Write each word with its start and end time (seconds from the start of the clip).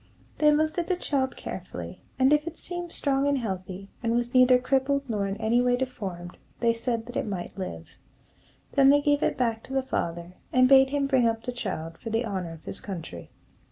They 0.39 0.51
looked 0.51 0.79
at 0.79 0.87
the 0.87 0.95
child 0.95 1.35
carefully, 1.35 2.01
and 2.17 2.33
if 2.33 2.47
it 2.47 2.57
seemed 2.57 2.91
strong 2.91 3.27
and 3.27 3.37
healthy, 3.37 3.91
and 4.01 4.15
was 4.15 4.33
neither 4.33 4.57
crippled 4.57 5.07
nor 5.07 5.27
in 5.27 5.37
any 5.37 5.61
way 5.61 5.75
deformed, 5.77 6.39
they 6.59 6.73
said 6.73 7.05
that 7.05 7.15
it 7.15 7.27
might 7.27 7.55
live. 7.55 7.87
Then 8.71 8.89
they 8.89 8.99
gave 9.01 9.21
it 9.21 9.37
back 9.37 9.61
to 9.65 9.73
the 9.73 9.83
father, 9.83 10.37
and 10.51 10.67
bade 10.67 10.89
him 10.89 11.05
bring 11.05 11.27
up 11.27 11.43
the 11.43 11.51
child 11.51 11.99
for 11.99 12.09
the 12.09 12.25
honor 12.25 12.53
of 12.53 12.63
his 12.65 12.79
country. 12.79 13.29